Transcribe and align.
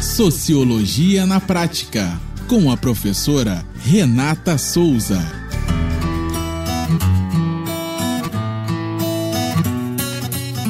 Sociologia 0.00 1.26
na 1.26 1.38
Prática, 1.38 2.18
com 2.48 2.72
a 2.72 2.76
professora 2.76 3.62
Renata 3.84 4.56
Souza. 4.56 5.18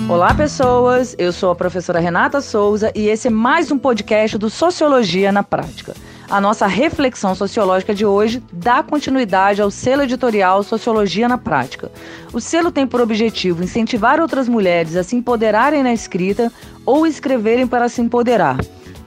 Olá, 0.08 0.35
pessoas. 0.35 1.14
Eu 1.16 1.32
sou 1.32 1.53
a 1.53 1.54
professora 1.54 2.01
Renata 2.01 2.40
Souza 2.40 2.90
e 2.93 3.06
esse 3.06 3.29
é 3.29 3.30
mais 3.30 3.71
um 3.71 3.79
podcast 3.79 4.37
do 4.37 4.50
Sociologia 4.50 5.30
na 5.30 5.44
Prática. 5.44 5.94
A 6.28 6.40
nossa 6.40 6.66
reflexão 6.66 7.32
sociológica 7.32 7.94
de 7.94 8.04
hoje 8.04 8.42
dá 8.52 8.82
continuidade 8.82 9.62
ao 9.62 9.70
selo 9.70 10.02
editorial 10.02 10.64
Sociologia 10.64 11.28
na 11.28 11.38
Prática. 11.38 11.88
O 12.32 12.40
selo 12.40 12.72
tem 12.72 12.84
por 12.84 13.00
objetivo 13.00 13.62
incentivar 13.62 14.20
outras 14.20 14.48
mulheres 14.48 14.96
a 14.96 15.04
se 15.04 15.14
empoderarem 15.14 15.84
na 15.84 15.92
escrita 15.92 16.52
ou 16.84 17.06
escreverem 17.06 17.68
para 17.68 17.88
se 17.88 18.02
empoderar. 18.02 18.58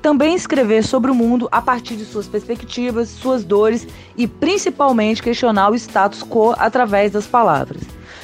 Também 0.04 0.36
escrever 0.36 0.84
sobre 0.84 1.10
o 1.10 1.16
mundo 1.16 1.48
a 1.50 1.62
partir 1.62 1.96
de 1.96 2.04
suas 2.04 2.28
perspectivas, 2.28 3.08
suas 3.08 3.42
dores 3.42 3.88
e 4.18 4.28
principalmente 4.28 5.24
questionar 5.24 5.70
o 5.70 5.76
status 5.76 6.22
quo 6.22 6.54
através 6.58 7.14
das 7.14 7.26
palavras. 7.26 7.84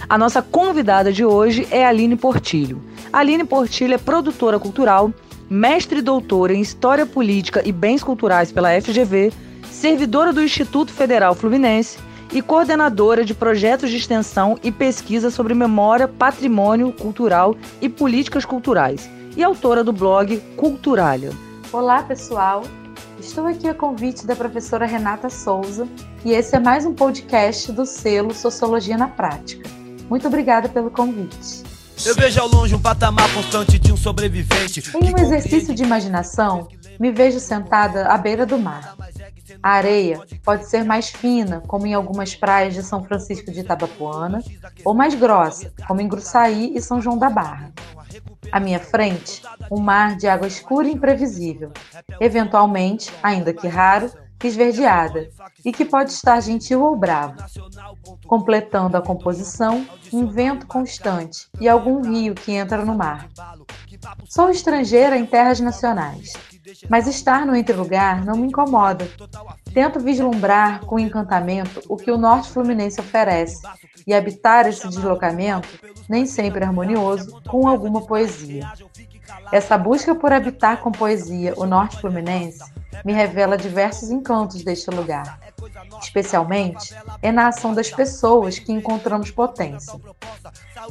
A 0.09 0.17
nossa 0.17 0.41
convidada 0.41 1.09
de 1.09 1.23
hoje 1.23 1.65
é 1.71 1.85
Aline 1.85 2.17
Portilho. 2.17 2.81
Aline 3.13 3.45
Portilho 3.45 3.93
é 3.93 3.97
produtora 3.97 4.59
cultural, 4.59 5.13
mestre 5.49 5.99
e 5.99 6.01
doutora 6.01 6.53
em 6.53 6.59
História 6.59 7.05
Política 7.05 7.65
e 7.65 7.71
Bens 7.71 8.03
Culturais 8.03 8.51
pela 8.51 8.81
FGV, 8.81 9.31
servidora 9.71 10.33
do 10.33 10.43
Instituto 10.43 10.91
Federal 10.91 11.33
Fluminense 11.33 11.97
e 12.33 12.41
coordenadora 12.41 13.23
de 13.23 13.33
projetos 13.33 13.89
de 13.89 13.95
extensão 13.95 14.59
e 14.61 14.69
pesquisa 14.69 15.31
sobre 15.31 15.53
memória, 15.53 16.09
patrimônio 16.09 16.91
cultural 16.91 17.55
e 17.81 17.87
políticas 17.87 18.43
culturais, 18.43 19.09
e 19.37 19.41
autora 19.41 19.81
do 19.81 19.93
blog 19.93 20.41
Culturalha. 20.57 21.48
Olá, 21.71 22.01
pessoal! 22.01 22.63
Estou 23.19 23.45
aqui 23.45 23.67
a 23.67 23.75
convite 23.75 24.25
da 24.25 24.35
professora 24.35 24.87
Renata 24.87 25.29
Souza 25.29 25.87
e 26.25 26.31
esse 26.31 26.55
é 26.55 26.59
mais 26.59 26.83
um 26.83 26.95
podcast 26.95 27.71
do 27.71 27.85
selo 27.85 28.33
Sociologia 28.33 28.97
na 28.97 29.07
Prática. 29.07 29.69
Muito 30.09 30.27
obrigada 30.27 30.67
pelo 30.67 30.89
convite. 30.89 31.63
Eu 32.03 32.15
vejo 32.15 32.41
ao 32.41 32.47
longe 32.47 32.73
um 32.73 32.81
patamar 32.81 33.31
constante 33.35 33.77
de 33.77 33.93
um 33.93 33.97
sobrevivente. 33.97 34.81
Em 34.95 35.13
um 35.13 35.17
exercício 35.19 35.75
de 35.75 35.83
imaginação, 35.83 36.67
me 36.99 37.11
vejo 37.11 37.39
sentada 37.39 38.07
à 38.07 38.17
beira 38.17 38.47
do 38.47 38.57
mar. 38.57 38.95
A 39.61 39.69
areia 39.69 40.21
pode 40.43 40.67
ser 40.67 40.83
mais 40.83 41.09
fina, 41.09 41.61
como 41.67 41.85
em 41.85 41.93
algumas 41.93 42.33
praias 42.33 42.73
de 42.73 42.81
São 42.81 43.03
Francisco 43.03 43.51
de 43.51 43.59
Itabapuana, 43.59 44.43
ou 44.83 44.95
mais 44.95 45.13
grossa, 45.13 45.71
como 45.87 46.01
em 46.01 46.07
Gruçaí 46.07 46.73
e 46.75 46.81
São 46.81 46.99
João 46.99 47.17
da 47.17 47.29
Barra. 47.29 47.71
À 48.51 48.59
minha 48.59 48.79
frente, 48.79 49.41
um 49.71 49.79
mar 49.79 50.15
de 50.15 50.27
água 50.27 50.47
escura 50.47 50.87
e 50.87 50.93
imprevisível, 50.93 51.71
eventualmente, 52.19 53.11
ainda 53.21 53.53
que 53.53 53.67
raro, 53.67 54.11
esverdeada, 54.47 55.29
e 55.65 55.71
que 55.71 55.83
pode 55.83 56.11
estar 56.11 56.39
gentil 56.41 56.81
ou 56.81 56.95
bravo. 56.95 57.35
Completando 58.25 58.95
a 58.95 59.01
composição, 59.01 59.85
um 60.13 60.27
vento 60.27 60.65
constante 60.65 61.47
e 61.59 61.67
algum 61.67 62.01
rio 62.01 62.33
que 62.33 62.53
entra 62.53 62.85
no 62.85 62.95
mar. 62.95 63.29
Sou 64.25 64.49
estrangeira 64.49 65.17
em 65.17 65.25
terras 65.25 65.59
nacionais, 65.59 66.33
mas 66.89 67.07
estar 67.07 67.45
no 67.45 67.55
entre-lugar 67.55 68.23
não 68.23 68.37
me 68.37 68.47
incomoda. 68.47 69.07
Tento 69.73 69.99
vislumbrar 69.99 70.85
com 70.85 70.99
encantamento 70.99 71.81
o 71.89 71.97
que 71.97 72.11
o 72.11 72.17
norte 72.17 72.49
fluminense 72.49 72.99
oferece 72.99 73.61
e 74.09 74.13
habitar 74.13 74.67
esse 74.67 74.89
deslocamento, 74.89 75.69
nem 76.09 76.25
sempre 76.25 76.63
harmonioso, 76.65 77.39
com 77.47 77.67
alguma 77.67 78.07
poesia. 78.07 78.67
Essa 79.51 79.77
busca 79.77 80.15
por 80.15 80.33
habitar 80.33 80.81
com 80.81 80.91
poesia 80.91 81.53
o 81.55 81.65
norte 81.67 82.01
fluminense 82.01 82.63
me 83.05 83.13
revela 83.13 83.55
diversos 83.55 84.09
encantos 84.09 84.63
deste 84.63 84.89
lugar. 84.89 85.39
Especialmente 86.01 86.95
é 87.21 87.31
na 87.31 87.49
ação 87.49 87.71
das 87.75 87.91
pessoas 87.91 88.57
que 88.57 88.71
encontramos 88.71 89.29
potência. 89.29 89.93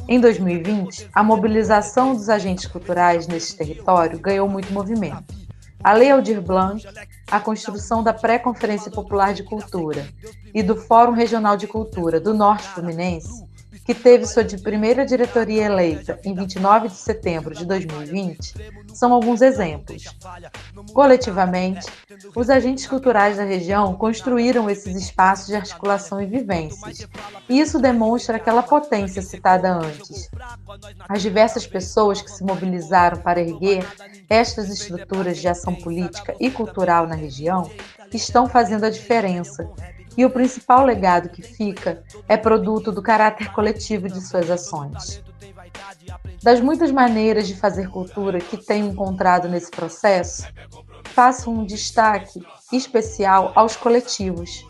Em 0.07 0.17
2020, 0.17 1.09
a 1.13 1.21
mobilização 1.21 2.15
dos 2.15 2.29
agentes 2.29 2.67
culturais 2.67 3.27
nesse 3.27 3.53
território 3.53 4.17
ganhou 4.17 4.47
muito 4.47 4.71
movimento. 4.71 5.38
A 5.81 5.93
Lei 5.93 6.11
Aldir 6.11 6.41
Blanc, 6.41 6.85
a 7.31 7.39
construção 7.39 8.03
da 8.03 8.13
Pré-Conferência 8.13 8.91
Popular 8.91 9.33
de 9.33 9.43
Cultura 9.43 10.05
e 10.53 10.61
do 10.61 10.75
Fórum 10.75 11.13
Regional 11.13 11.55
de 11.55 11.67
Cultura 11.67 12.19
do 12.19 12.33
Norte 12.33 12.67
Fluminense 12.67 13.48
que 13.89 13.95
teve 13.95 14.23
sua 14.27 14.45
primeira 14.61 15.03
diretoria 15.03 15.65
eleita 15.65 16.19
em 16.23 16.35
29 16.35 16.89
de 16.89 16.93
setembro 16.93 17.55
de 17.55 17.65
2020, 17.65 18.53
são 18.93 19.11
alguns 19.11 19.41
exemplos. 19.41 20.15
Coletivamente, 20.93 21.87
os 22.35 22.51
agentes 22.51 22.85
culturais 22.85 23.37
da 23.37 23.43
região 23.43 23.95
construíram 23.95 24.69
esses 24.69 24.95
espaços 24.95 25.47
de 25.47 25.55
articulação 25.55 26.21
e 26.21 26.27
vivências, 26.27 27.07
e 27.49 27.59
isso 27.59 27.79
demonstra 27.79 28.37
aquela 28.37 28.61
potência 28.61 29.23
citada 29.23 29.73
antes. 29.73 30.29
As 31.07 31.23
diversas 31.23 31.65
pessoas 31.65 32.21
que 32.21 32.29
se 32.29 32.43
mobilizaram 32.43 33.17
para 33.17 33.41
erguer 33.41 33.83
estas 34.29 34.69
estruturas 34.69 35.39
de 35.39 35.47
ação 35.47 35.73
política 35.73 36.35
e 36.39 36.51
cultural 36.51 37.07
na 37.07 37.15
região 37.15 37.67
estão 38.13 38.47
fazendo 38.47 38.83
a 38.83 38.89
diferença 38.91 39.67
e 40.19 40.25
o 40.25 40.29
principal 40.29 40.85
legado 40.85 41.29
que 41.29 41.41
fica 41.41 42.03
é 42.27 42.35
produto 42.35 42.91
do 42.91 43.01
caráter 43.01 43.53
coletivo 43.53 44.09
de 44.09 44.19
suas 44.19 44.51
ações. 44.51 45.23
Das 46.43 46.59
muitas 46.59 46.91
maneiras 46.91 47.47
de 47.47 47.55
fazer 47.55 47.87
cultura 47.87 48.41
que 48.41 48.57
tenho 48.57 48.87
encontrado 48.87 49.47
nesse 49.47 49.71
processo, 49.71 50.45
faço 51.05 51.49
um 51.49 51.63
destaque 51.63 52.45
especial 52.69 53.53
aos 53.55 53.77
coletivos. 53.77 54.67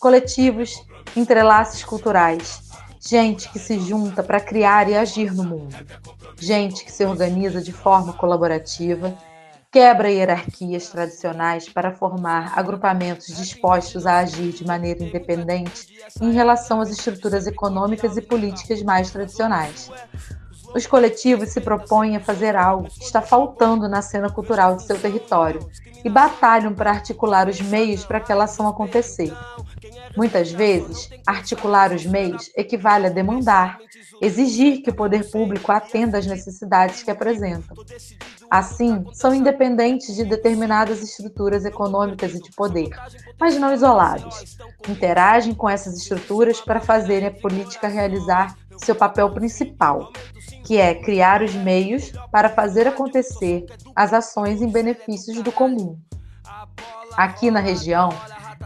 Coletivos, 0.00 0.84
entrelaços 1.14 1.84
culturais, 1.84 2.60
gente 3.00 3.48
que 3.48 3.60
se 3.60 3.78
junta 3.78 4.24
para 4.24 4.40
criar 4.40 4.88
e 4.88 4.96
agir 4.96 5.32
no 5.32 5.44
mundo, 5.44 5.76
gente 6.36 6.84
que 6.84 6.90
se 6.90 7.04
organiza 7.04 7.62
de 7.62 7.72
forma 7.72 8.12
colaborativa 8.12 9.16
quebra 9.72 10.10
hierarquias 10.10 10.88
tradicionais 10.88 11.68
para 11.68 11.94
formar 11.94 12.58
agrupamentos 12.58 13.28
dispostos 13.28 14.04
a 14.04 14.18
agir 14.18 14.52
de 14.52 14.66
maneira 14.66 15.04
independente 15.04 15.86
em 16.20 16.32
relação 16.32 16.80
às 16.80 16.90
estruturas 16.90 17.46
econômicas 17.46 18.16
e 18.16 18.22
políticas 18.22 18.82
mais 18.82 19.10
tradicionais. 19.12 19.88
Os 20.74 20.86
coletivos 20.86 21.50
se 21.50 21.60
propõem 21.60 22.16
a 22.16 22.20
fazer 22.20 22.56
algo 22.56 22.88
que 22.88 23.04
está 23.04 23.22
faltando 23.22 23.88
na 23.88 24.02
cena 24.02 24.28
cultural 24.28 24.76
de 24.76 24.84
seu 24.84 24.98
território 24.98 25.60
e 26.04 26.08
batalham 26.08 26.74
para 26.74 26.90
articular 26.90 27.48
os 27.48 27.60
meios 27.60 28.04
para 28.04 28.18
aquela 28.18 28.44
ação 28.44 28.68
acontecer. 28.68 29.32
Muitas 30.16 30.50
vezes, 30.50 31.10
articular 31.26 31.92
os 31.92 32.04
meios 32.04 32.50
equivale 32.56 33.06
a 33.06 33.10
demandar, 33.10 33.78
exigir 34.20 34.82
que 34.82 34.90
o 34.90 34.94
poder 34.94 35.28
público 35.30 35.70
atenda 35.70 36.18
às 36.18 36.26
necessidades 36.26 37.02
que 37.02 37.10
apresentam. 37.10 37.76
Assim, 38.50 39.04
são 39.12 39.32
independentes 39.32 40.16
de 40.16 40.24
determinadas 40.24 41.00
estruturas 41.02 41.64
econômicas 41.64 42.34
e 42.34 42.42
de 42.42 42.50
poder, 42.50 42.90
mas 43.38 43.56
não 43.56 43.72
isolados. 43.72 44.56
Interagem 44.88 45.54
com 45.54 45.68
essas 45.68 45.96
estruturas 45.96 46.60
para 46.60 46.80
fazerem 46.80 47.28
a 47.28 47.30
política 47.30 47.86
realizar 47.86 48.56
seu 48.76 48.96
papel 48.96 49.30
principal, 49.30 50.10
que 50.64 50.78
é 50.78 50.94
criar 50.94 51.42
os 51.42 51.54
meios 51.54 52.12
para 52.32 52.48
fazer 52.48 52.88
acontecer 52.88 53.66
as 53.94 54.12
ações 54.12 54.60
em 54.60 54.68
benefícios 54.68 55.40
do 55.42 55.52
comum. 55.52 55.96
Aqui 57.16 57.52
na 57.52 57.60
região, 57.60 58.08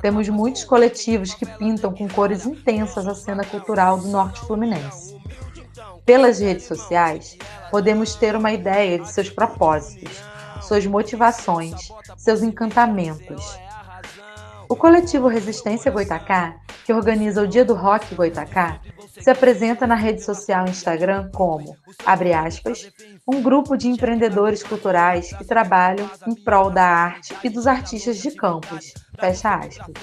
temos 0.00 0.28
muitos 0.28 0.64
coletivos 0.64 1.34
que 1.34 1.44
pintam 1.44 1.92
com 1.92 2.08
cores 2.08 2.46
intensas 2.46 3.06
a 3.06 3.14
cena 3.14 3.44
cultural 3.44 3.98
do 3.98 4.08
norte 4.08 4.40
fluminense. 4.40 5.03
Pelas 6.04 6.38
redes 6.38 6.66
sociais, 6.66 7.38
podemos 7.70 8.14
ter 8.14 8.36
uma 8.36 8.52
ideia 8.52 8.98
de 8.98 9.10
seus 9.10 9.30
propósitos, 9.30 10.22
suas 10.62 10.84
motivações, 10.84 11.88
seus 12.18 12.42
encantamentos. 12.42 13.58
O 14.68 14.76
coletivo 14.76 15.28
Resistência 15.28 15.90
Goitacá, 15.90 16.56
que 16.84 16.92
organiza 16.92 17.42
o 17.42 17.48
Dia 17.48 17.64
do 17.64 17.72
Rock 17.74 18.14
Goitacá, 18.14 18.80
se 19.18 19.30
apresenta 19.30 19.86
na 19.86 19.94
rede 19.94 20.22
social 20.22 20.68
Instagram 20.68 21.30
como, 21.34 21.74
abre 22.04 22.34
aspas, 22.34 22.90
um 23.26 23.40
grupo 23.40 23.74
de 23.74 23.88
empreendedores 23.88 24.62
culturais 24.62 25.32
que 25.32 25.44
trabalham 25.44 26.10
em 26.26 26.34
prol 26.34 26.70
da 26.70 26.84
arte 26.84 27.34
e 27.42 27.48
dos 27.48 27.66
artistas 27.66 28.18
de 28.18 28.30
campos, 28.32 28.92
fecha 29.18 29.54
aspas. 29.54 29.94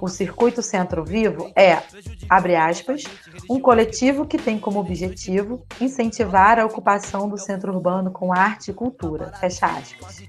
O 0.00 0.08
Circuito 0.08 0.62
Centro 0.62 1.04
Vivo 1.04 1.50
é, 1.56 1.82
abre 2.28 2.56
aspas, 2.56 3.04
um 3.48 3.60
coletivo 3.60 4.26
que 4.26 4.38
tem 4.38 4.58
como 4.58 4.80
objetivo 4.80 5.64
incentivar 5.80 6.58
a 6.58 6.66
ocupação 6.66 7.28
do 7.28 7.38
centro 7.38 7.72
urbano 7.72 8.10
com 8.10 8.32
arte 8.32 8.70
e 8.70 8.74
cultura, 8.74 9.32
fecha 9.40 9.66
aspas. 9.66 10.22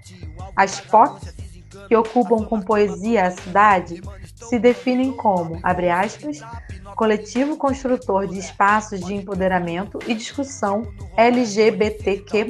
As 0.56 0.80
POC, 0.80 1.34
que 1.88 1.96
ocupam 1.96 2.44
com 2.46 2.62
poesia 2.62 3.28
a 3.28 3.32
cidade, 3.32 4.02
se 4.36 4.58
definem 4.58 5.12
como, 5.12 5.60
abre 5.64 5.90
aspas, 5.90 6.40
coletivo 6.96 7.58
construtor 7.58 8.28
de 8.28 8.40
espaços 8.40 9.00
de 9.02 9.14
empoderamento 9.14 10.00
e 10.08 10.16
discussão 10.16 10.92
LGBTQ+, 11.16 12.48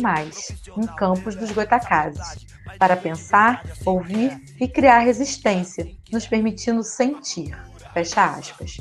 em 0.77 0.87
campos 0.95 1.35
dos 1.35 1.51
Goitacazes. 1.51 2.45
Para 2.77 2.95
pensar, 2.95 3.63
ouvir 3.85 4.39
e 4.59 4.67
criar 4.67 4.99
resistência, 4.99 5.87
nos 6.11 6.27
permitindo 6.27 6.83
sentir. 6.83 7.57
Fecha 7.93 8.23
aspas. 8.23 8.77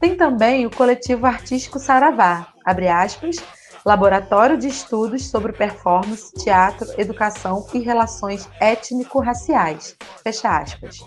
Tem 0.00 0.16
também 0.16 0.66
o 0.66 0.70
coletivo 0.70 1.26
artístico 1.26 1.78
Saravá, 1.78 2.48
abre 2.64 2.88
aspas, 2.88 3.36
Laboratório 3.84 4.56
de 4.56 4.68
Estudos 4.68 5.26
sobre 5.26 5.52
Performance, 5.52 6.32
Teatro, 6.34 6.88
Educação 6.96 7.66
e 7.74 7.80
Relações 7.80 8.48
Étnico-Raciais, 8.60 9.96
fecha 10.22 10.56
aspas. 10.56 11.04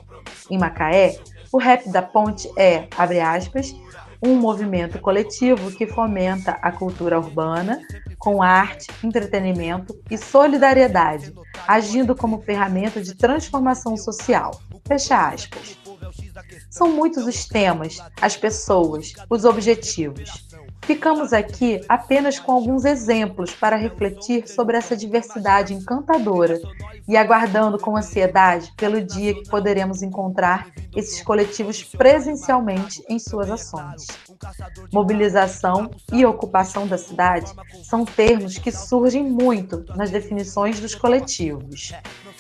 Em 0.50 0.58
Macaé, 0.58 1.18
o 1.52 1.58
Rap 1.58 1.90
da 1.90 2.02
Ponte 2.02 2.52
é, 2.58 2.88
abre 2.98 3.22
aspas, 3.22 3.74
um 4.22 4.36
movimento 4.36 5.00
coletivo 5.00 5.72
que 5.72 5.88
fomenta 5.88 6.52
a 6.62 6.72
cultura 6.72 7.18
urbana 7.18 7.80
com 8.18 8.42
arte, 8.42 8.88
entretenimento 9.04 9.98
e 10.10 10.18
solidariedade, 10.18 11.34
agindo 11.68 12.16
como 12.16 12.42
ferramenta 12.42 13.02
de 13.02 13.16
transformação 13.16 13.98
social. 13.98 14.60
Fecha 14.88 15.30
aspas. 15.30 15.78
São 16.70 16.92
muitos 16.92 17.26
os 17.26 17.46
temas, 17.46 17.98
as 18.22 18.36
pessoas, 18.36 19.14
os 19.30 19.46
objetivos. 19.46 20.48
Ficamos 20.82 21.34
aqui 21.34 21.82
apenas 21.90 22.40
com 22.40 22.52
alguns 22.52 22.86
exemplos 22.86 23.52
para 23.52 23.76
refletir 23.76 24.48
sobre 24.48 24.78
essa 24.78 24.96
diversidade 24.96 25.74
encantadora 25.74 26.60
e 27.08 27.16
aguardando 27.16 27.78
com 27.78 27.96
ansiedade 27.96 28.74
pelo 28.76 29.02
dia 29.02 29.34
que 29.34 29.50
poderemos 29.50 30.02
encontrar 30.02 30.68
esses 30.96 31.22
coletivos 31.22 31.84
presencialmente 31.84 33.04
em 33.10 33.20
suas 33.20 33.50
ações. 33.50 34.08
Mobilização 34.92 35.92
e 36.12 36.26
ocupação 36.26 36.88
da 36.88 36.98
cidade 36.98 37.54
são 37.84 38.06
termos 38.06 38.58
que 38.58 38.72
surgem 38.72 39.24
muito 39.24 39.86
nas 39.96 40.10
definições 40.10 40.80
dos 40.80 40.96
coletivos. 40.96 41.94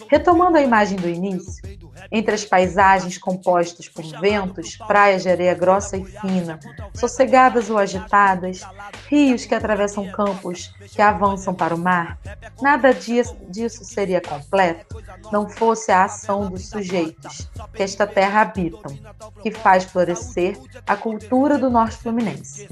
Retomando 0.09 0.57
a 0.57 0.61
imagem 0.61 0.97
do 0.97 1.09
início, 1.09 1.61
entre 2.11 2.35
as 2.35 2.45
paisagens 2.45 3.17
compostas 3.17 3.87
por 3.87 4.03
ventos, 4.19 4.77
praias 4.87 5.23
de 5.23 5.29
areia 5.29 5.53
grossa 5.53 5.97
e 5.97 6.05
fina, 6.05 6.59
sossegadas 6.93 7.69
ou 7.69 7.77
agitadas, 7.77 8.61
rios 9.07 9.45
que 9.45 9.55
atravessam 9.55 10.11
campos 10.11 10.73
que 10.91 11.01
avançam 11.01 11.53
para 11.53 11.75
o 11.75 11.77
mar, 11.77 12.17
nada 12.61 12.93
disso 12.93 13.83
seria 13.83 14.21
completo 14.21 15.03
não 15.31 15.49
fosse 15.49 15.91
a 15.91 16.05
ação 16.05 16.49
dos 16.49 16.69
sujeitos 16.69 17.49
que 17.73 17.83
esta 17.83 18.05
terra 18.05 18.41
habitam, 18.41 18.97
que 19.41 19.51
faz 19.51 19.83
florescer 19.83 20.57
a 20.85 20.95
cultura 20.95 21.57
do 21.57 21.69
norte 21.69 21.97
fluminense. 21.97 22.69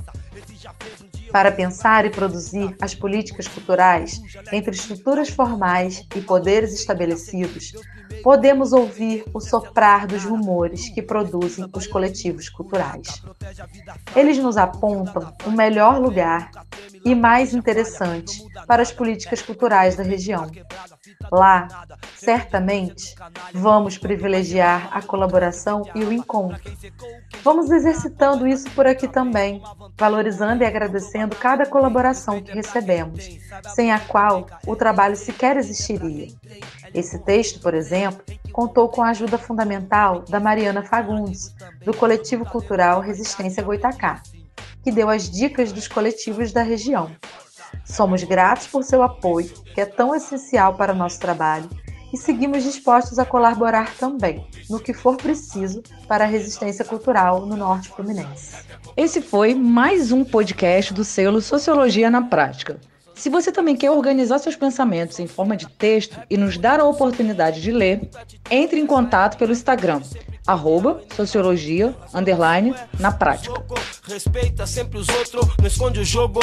Para 1.31 1.51
pensar 1.51 2.06
e 2.06 2.12
produzir 2.12 2.75
as 2.80 2.94
políticas 2.94 3.47
culturais 3.47 4.21
entre 4.51 4.75
estruturas 4.75 5.30
formais 5.30 6.06
e 6.15 6.21
poderes 6.21 6.74
estabelecidos, 6.74 7.74
podemos 8.23 8.71
ouvir 8.71 9.25
o 9.33 9.41
soprar 9.41 10.07
dos 10.07 10.23
rumores 10.23 10.89
que 10.89 11.01
produzem 11.01 11.69
os 11.75 11.85
coletivos 11.85 12.47
culturais. 12.49 13.21
Eles 14.15 14.37
nos 14.37 14.55
apontam 14.55 15.33
o 15.45 15.51
melhor 15.51 15.99
lugar 15.99 16.49
e 17.03 17.13
mais 17.13 17.53
interessante 17.53 18.41
para 18.65 18.81
as 18.81 18.91
políticas 18.91 19.41
culturais 19.41 19.97
da 19.97 20.03
região. 20.03 20.49
Lá, 21.31 21.67
certamente, 22.15 23.15
vamos 23.53 23.97
privilegiar 23.97 24.89
a 24.91 25.01
colaboração 25.01 25.83
e 25.94 26.03
o 26.03 26.13
encontro. 26.13 26.61
Vamos 27.44 27.69
exercitando 27.69 28.47
isso 28.47 28.69
por 28.71 28.88
aqui 28.88 29.07
também, 29.07 29.61
valorizando 29.97 30.63
e 30.63 30.65
agradecendo 30.65 31.35
cada 31.35 31.65
colaboração 31.65 32.41
que 32.41 32.53
recebemos, 32.53 33.38
sem 33.75 33.91
a 33.91 34.00
qual 34.00 34.47
o 34.65 34.75
trabalho 34.75 35.15
sequer 35.15 35.57
existiria. 35.57 36.27
Esse 36.94 37.19
texto, 37.19 37.59
por 37.59 37.73
exemplo, 37.73 38.23
contou 38.51 38.88
com 38.88 39.01
a 39.01 39.09
ajuda 39.09 39.38
fundamental 39.38 40.21
da 40.21 40.39
Mariana 40.39 40.83
Fagundes, 40.83 41.53
do 41.83 41.94
coletivo 41.94 42.45
cultural 42.45 43.01
Resistência 43.01 43.63
Goitacá, 43.63 44.21
que 44.83 44.91
deu 44.91 45.09
as 45.09 45.29
dicas 45.29 45.73
dos 45.73 45.88
coletivos 45.88 46.53
da 46.53 46.61
região. 46.61 47.11
Somos 47.85 48.23
gratos 48.23 48.67
por 48.67 48.83
seu 48.83 49.01
apoio, 49.01 49.49
que 49.73 49.81
é 49.81 49.85
tão 49.85 50.15
essencial 50.15 50.75
para 50.75 50.93
nosso 50.93 51.19
trabalho, 51.19 51.69
e 52.13 52.17
seguimos 52.17 52.63
dispostos 52.63 53.17
a 53.17 53.25
colaborar 53.25 53.95
também, 53.95 54.47
no 54.69 54.79
que 54.79 54.93
for 54.93 55.17
preciso, 55.17 55.81
para 56.07 56.25
a 56.25 56.27
resistência 56.27 56.85
cultural 56.85 57.45
no 57.45 57.57
Norte 57.57 57.89
Fluminense. 57.89 58.55
Esse 58.95 59.21
foi 59.21 59.55
mais 59.55 60.11
um 60.11 60.23
podcast 60.23 60.93
do 60.93 61.03
selo 61.03 61.41
Sociologia 61.41 62.11
na 62.11 62.21
Prática. 62.21 62.79
Se 63.23 63.29
você 63.29 63.53
também 63.53 63.73
quer 63.73 63.89
organizar 63.89 64.37
seus 64.37 64.57
pensamentos 64.57 65.17
em 65.17 65.27
forma 65.27 65.55
de 65.55 65.65
texto 65.65 66.19
e 66.29 66.35
nos 66.35 66.57
dar 66.57 66.81
a 66.81 66.83
oportunidade 66.83 67.61
de 67.61 67.71
ler, 67.71 68.01
entre 68.51 68.81
em 68.81 68.85
contato 68.85 69.37
pelo 69.37 69.53
Instagram, 69.53 70.01
arroba 70.45 71.01
sociologia, 71.15 71.95
underline, 72.13 72.75
na 72.99 73.13
prática. 73.13 73.63
Respeita 74.05 74.67
sempre 74.67 74.97
os 74.97 75.07
outros, 75.07 75.55
não 75.57 75.65
esconde 75.65 76.01
o 76.01 76.03
jogo. 76.03 76.41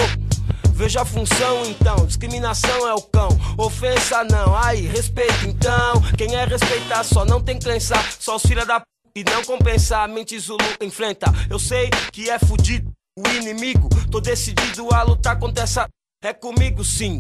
Veja 0.73 1.03
a 1.03 1.05
função 1.05 1.67
então, 1.67 2.07
discriminação 2.07 2.89
é 2.89 2.95
o 2.95 3.03
cão, 3.03 3.29
ofensa 3.59 4.25
não, 4.25 4.57
aí 4.57 4.87
respeito 4.87 5.47
então. 5.47 6.01
Quem 6.17 6.35
é 6.35 6.47
respeitar 6.47 7.05
só 7.05 7.27
não 7.27 7.43
tem 7.43 7.59
crença, 7.59 7.95
só 8.19 8.37
os 8.37 8.43
filha 8.43 8.65
da 8.65 8.81
p 8.81 8.87
e 9.17 9.23
não. 9.23 10.15
Mente 10.15 10.39
Zulu 10.39 10.65
enfrenta, 10.81 11.27
eu 11.51 11.59
sei 11.59 11.91
que 12.11 12.31
é 12.31 12.39
fudido 12.39 12.91
o 13.19 13.29
inimigo, 13.37 13.87
tô 14.11 14.19
decidido 14.19 14.89
a 14.95 15.03
lutar 15.03 15.39
contra 15.39 15.65
essa. 15.65 15.87
É 16.23 16.35
comigo 16.35 16.85
sim, 16.85 17.19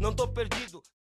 não 0.00 0.10
tô 0.10 0.26
perdido. 0.26 0.82